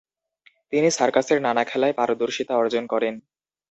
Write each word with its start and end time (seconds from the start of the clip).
তিনি 0.71 0.89
সার্কাসের 0.91 1.39
নানা 1.41 1.63
খেলায় 1.63 1.97
পারদর্শিতা 1.97 2.53
অর্জন 2.57 2.83
করেন। 2.87 3.13